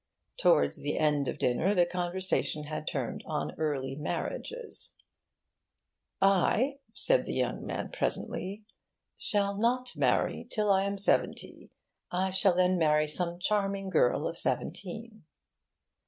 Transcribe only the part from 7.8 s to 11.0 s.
presently, 'shall not marry till I am